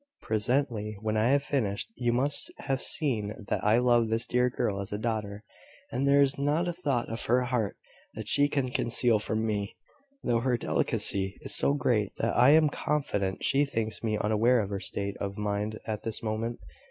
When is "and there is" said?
5.91-6.39